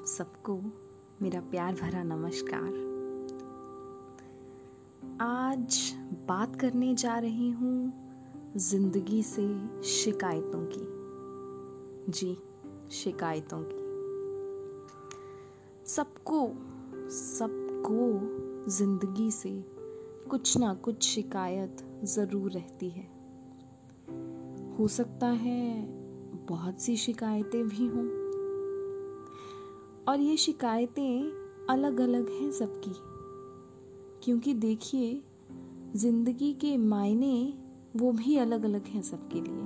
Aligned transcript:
आप 0.00 0.06
सबको 0.06 0.54
मेरा 1.22 1.40
प्यार 1.40 1.74
भरा 1.74 2.02
नमस्कार। 2.02 2.68
आज 5.20 5.92
बात 6.28 6.56
करने 6.56 6.94
जा 6.94 7.18
रही 7.18 7.50
हूँ 7.50 7.92
ज़िंदगी 8.56 9.22
से 9.22 9.68
शिकायतों 9.82 10.64
की। 10.72 12.12
जी, 12.12 12.38
शिकायतों 12.90 13.58
की। 13.62 13.78
सबको 15.86 16.48
सबको 17.10 18.08
ज़िंदगी 18.70 19.30
से 19.30 19.64
कुछ 20.30 20.56
ना 20.58 20.74
कुछ 20.74 21.02
शिकायत 21.02 21.76
ज़रूर 22.04 22.50
रहती 22.50 22.90
है। 22.90 23.08
हो 24.78 24.88
सकता 24.88 25.26
है 25.26 25.86
बहुत 26.46 26.80
सी 26.80 26.96
शिकायतें 26.96 27.68
भी 27.68 27.86
हों। 27.86 28.19
और 30.10 30.20
ये 30.20 30.36
शिकायतें 30.36 31.22
अलग 31.70 32.00
अलग 32.00 32.28
हैं 32.28 32.52
सबकी। 32.52 32.92
क्योंकि 34.24 34.54
देखिए, 34.54 35.22
ज़िंदगी 35.96 36.52
के 36.52 36.76
मायने 36.76 37.54
वो 37.96 38.12
भी 38.12 38.36
अलग 38.36 38.64
अलग 38.64 38.84
हैं 38.84 39.02
सबके 39.02 39.40
लिए। 39.40 39.62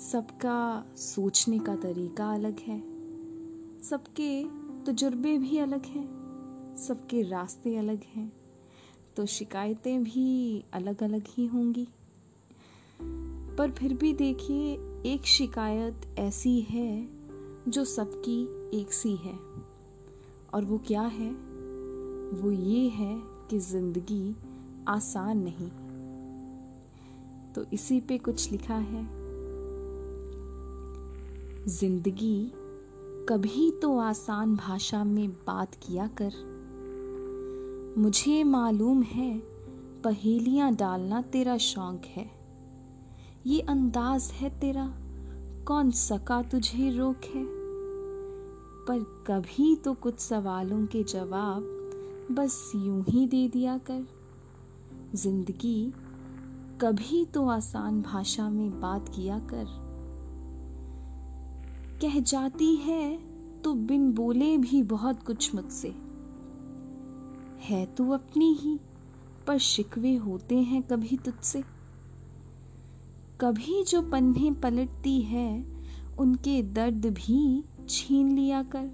सबका 0.00 0.84
सोचने 0.96 1.58
का 1.58 1.76
तरीका 1.76 2.34
अलग 2.34 2.58
है। 2.58 2.82
सबके 3.82 4.44
तजुर्बे 4.84 5.38
भी 5.38 5.58
अलग 5.58 5.84
हैं। 5.84 6.08
सबके 6.76 7.22
रास्ते 7.22 7.76
अलग 7.76 8.00
हैं। 8.14 8.32
तो 9.16 9.26
शिकायतें 9.26 10.04
भी 10.04 10.64
अलग 10.72 11.02
अलग 11.02 11.22
ही 11.28 11.46
होंगी। 11.46 11.88
पर 13.58 13.70
फिर 13.70 13.94
भी 13.94 14.12
देखिए, 14.12 14.72
एक 15.06 15.22
शिकायत 15.24 16.00
ऐसी 16.18 16.60
है 16.60 17.25
जो 17.68 17.84
सबकी 17.84 18.42
एक 18.80 18.92
सी 18.92 19.16
है। 19.16 19.38
और 20.54 20.64
वो 20.64 20.78
क्या 20.78 21.02
है? 21.02 21.30
वो 22.42 22.50
ये 22.50 22.88
है 22.88 23.22
कि 23.50 23.58
ज़िंदगी 23.58 24.36
आसान 24.88 25.38
नहीं। 25.38 25.70
तो 27.52 27.64
इसी 27.72 28.00
पे 28.00 28.18
कुछ 28.18 28.52
लिखा 28.52 28.74
है। 28.74 29.08
ज़िंदगी 31.66 32.52
कभी 33.28 33.70
तो 33.70 33.98
आसान 33.98 34.56
भाषा 34.56 35.04
में 35.04 35.30
बात 35.30 35.74
किया 35.74 36.10
कर। 36.22 36.32
मुझे 37.98 38.44
मालूम 38.44 39.02
है 39.02 39.38
पहेलियाँ 40.02 40.74
डालना 40.74 41.22
तेरा 41.22 41.56
शौक 41.56 42.02
है। 42.04 42.30
ये 43.46 43.60
अंदाज 43.60 44.30
है 44.32 44.60
तेरा, 44.60 44.94
कौन 45.66 45.90
सका 45.90 46.42
तुझे 46.42 46.90
रोक 46.90 47.24
है? 47.24 47.55
पर 48.88 48.98
कभी 49.26 49.74
तो 49.76 49.94
कुछ 49.94 50.18
सवालों 50.18 50.86
के 50.86 51.02
जवाब 51.02 51.62
बस 52.30 52.72
यूँ 52.76 53.04
ही 53.08 53.26
दे 53.26 53.48
दिया 53.48 53.78
कर। 53.78 54.06
ज़िंदगी 55.14 55.92
कभी 56.80 57.24
तो 57.24 57.46
आसान 57.48 58.00
भाषा 58.02 58.48
में 58.50 58.80
बात 58.80 59.08
किया 59.08 59.38
कर। 59.38 59.66
कह 62.02 62.20
जाती 62.20 62.74
है 62.76 63.16
तो 63.62 63.74
बिन 63.74 64.12
बोले 64.12 64.56
भी 64.58 64.82
बहुत 64.82 65.22
कुछ 65.22 65.54
मुझसे। 65.54 65.88
है 67.64 67.84
तू 67.86 68.10
अपनी 68.10 68.52
ही, 68.52 68.78
पर 69.46 69.58
शिकवे 69.58 70.14
होते 70.16 70.58
हैं 70.58 70.82
कभी 70.82 71.16
तुझसे। 71.16 71.64
कभी 73.40 73.84
जो 73.84 74.02
पन्ने 74.02 74.50
पलटती 74.50 75.20
है, 75.20 75.64
उनके 76.18 76.62
दर्द 76.62 77.06
भी 77.06 77.64
छीन 77.88 78.32
लिया 78.32 78.62
कर। 78.62 78.90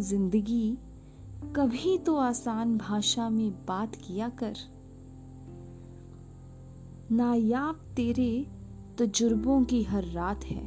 ज़िंदगी 0.00 0.78
कभी 1.56 1.98
तो 1.98 2.16
आसान 2.16 2.76
भाषा 2.78 3.28
में 3.28 3.50
बात 3.50 3.94
किया 3.94 4.28
कर। 4.28 4.54
नायाब 7.12 7.74
तेरे 7.96 8.46
तजुर्बों 8.98 9.64
की 9.64 9.82
हर 9.82 10.04
रात 10.04 10.44
है। 10.44 10.66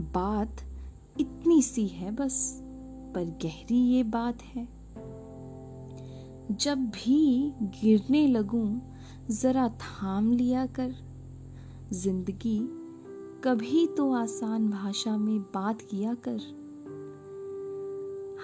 बात 0.00 0.56
इतनी 1.20 1.62
सी 1.62 1.86
है 1.86 2.10
बस, 2.10 2.60
पर 3.14 3.24
गहरी 3.24 3.78
ये 3.78 4.02
बात 4.02 4.42
है। 4.42 4.68
जब 6.50 6.78
भी 6.78 7.52
गिरने 7.62 8.26
लगूं, 8.26 8.80
जरा 9.30 9.68
थाम 9.68 10.32
लिया 10.32 10.66
कर। 10.66 10.94
ज़िंदगी 11.92 12.79
कभी 13.44 13.86
तो 13.86 14.12
आसान 14.12 14.70
भाषा 14.70 15.16
में 15.16 15.40
बात 15.42 15.80
किया 15.80 16.14
कर। 16.14 16.40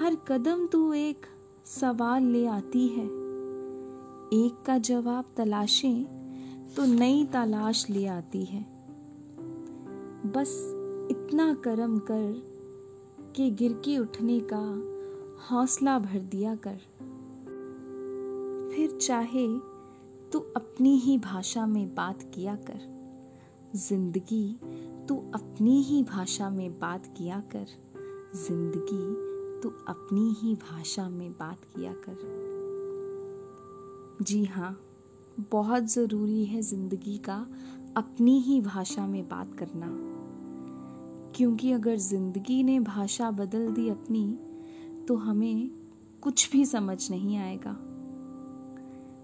हर 0.01 0.15
कदम 0.29 0.67
तू 0.67 0.93
एक 0.93 1.27
सवाल 1.65 2.23
ले 2.23 2.47
आती 2.47 2.89
है। 2.89 3.05
एक 4.35 4.63
का 4.67 4.79
जवाब 4.79 5.25
तलाशें 5.37 6.05
तो 6.77 6.85
नई 6.85 7.25
तलाश 7.25 7.91
ले 7.91 8.07
आती 8.07 8.45
है। 8.45 8.63
बस 10.27 10.57
इतना 11.11 11.55
करम 11.55 11.99
कर 11.99 12.43
के 13.37 13.51
गिर 13.51 13.73
के 13.73 13.99
उठने 13.99 14.41
का 14.53 14.65
हौसला 15.51 15.99
भर 15.99 16.19
दिया 16.19 16.55
कर। 16.55 16.77
फिर 18.77 18.99
चाहे 19.03 19.49
तू 20.33 20.39
अपनी 20.39 20.97
ही 20.97 21.19
भाषा 21.19 21.67
में 21.67 21.95
बात 21.95 22.23
किया 22.35 22.57
कर। 22.57 22.97
ज़िंदगी 23.77 24.59
तू 25.09 25.17
अपनी 25.35 25.83
ही 25.83 26.03
भाषा 26.03 26.51
में 26.51 26.79
बात 26.79 27.07
किया 27.07 27.41
कर। 27.41 27.67
ज़िंदगी, 28.35 29.27
तू 29.61 29.69
अपनी 29.69 30.35
ही 30.41 30.55
भाषा 30.55 31.09
में 31.09 31.33
बात 31.33 31.65
किया 31.65 31.93
कर। 31.93 32.17
जी 34.23 34.45
हाँ 34.45 34.81
बहुत 35.51 35.85
ज़रूरी 35.85 36.45
है 36.45 36.63
ज़िंदगी 36.63 37.19
का 37.19 37.47
अपनी 37.97 38.41
ही 38.41 38.61
भाषा 38.61 39.07
में 39.07 39.29
बात 39.29 39.55
करना। 39.55 39.87
क्योंकि 41.37 41.73
अगर 41.73 41.97
ज़िंदगी 41.97 42.63
ने 42.63 42.81
भाषा 42.81 43.31
बदल 43.31 43.69
दी 43.69 43.89
अपनी 43.89 44.39
तो 45.09 45.17
हमें 45.17 45.71
कुछ 46.23 46.53
भी 46.53 46.65
समझ 46.67 47.11
नहीं 47.11 47.37
आएगा। 47.37 47.77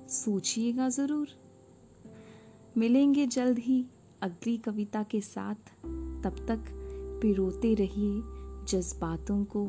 सोचिएगा 0.09 0.89
ज़रूर। 0.89 1.29
मिलेंगे 2.77 3.27
जल्द 3.27 3.59
ही। 3.59 3.87
अगली 4.23 4.57
कविता 4.57 5.03
के 5.03 5.21
साथ 5.21 5.55
तब 6.25 6.45
तक 6.49 6.65
पिरोते 7.23 7.75
रहिए 7.75 8.21
जज्बातों 8.69 9.45
को 9.45 9.67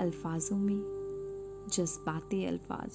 अल्फाजों 0.00 0.56
में 0.56 1.68
जज्बाते 1.72 2.44
अल्फाज। 2.46 2.90